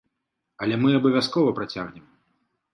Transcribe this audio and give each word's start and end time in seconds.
Але 0.65 0.79
мы 0.85 0.89
абавязкова 1.01 1.55
працягнем! 1.63 2.05